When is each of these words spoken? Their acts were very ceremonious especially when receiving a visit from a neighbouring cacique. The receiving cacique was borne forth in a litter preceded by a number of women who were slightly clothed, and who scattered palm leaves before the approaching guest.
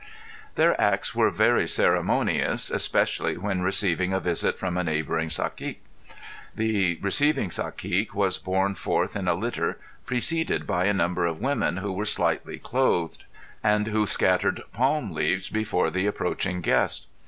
Their 0.55 0.81
acts 0.81 1.13
were 1.13 1.29
very 1.29 1.67
ceremonious 1.67 2.71
especially 2.71 3.37
when 3.37 3.61
receiving 3.61 4.13
a 4.13 4.19
visit 4.19 4.57
from 4.57 4.75
a 4.75 4.83
neighbouring 4.83 5.29
cacique. 5.29 5.83
The 6.55 6.95
receiving 7.03 7.49
cacique 7.51 8.15
was 8.15 8.39
borne 8.39 8.73
forth 8.73 9.15
in 9.15 9.27
a 9.27 9.35
litter 9.35 9.79
preceded 10.07 10.65
by 10.65 10.85
a 10.85 10.93
number 10.95 11.27
of 11.27 11.39
women 11.39 11.77
who 11.77 11.93
were 11.93 12.05
slightly 12.05 12.57
clothed, 12.57 13.25
and 13.63 13.85
who 13.85 14.07
scattered 14.07 14.63
palm 14.73 15.11
leaves 15.11 15.49
before 15.51 15.91
the 15.91 16.07
approaching 16.07 16.61
guest. 16.61 17.05